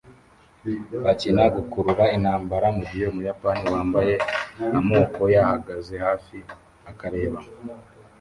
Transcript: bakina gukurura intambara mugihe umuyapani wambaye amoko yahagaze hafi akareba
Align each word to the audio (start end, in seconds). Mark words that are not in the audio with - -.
bakina 1.03 1.43
gukurura 1.55 2.03
intambara 2.15 2.67
mugihe 2.77 3.05
umuyapani 3.11 3.63
wambaye 3.73 4.13
amoko 4.77 5.21
yahagaze 5.35 5.93
hafi 6.05 6.37
akareba 6.91 7.39